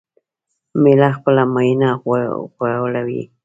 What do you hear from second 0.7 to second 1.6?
مېړه خپله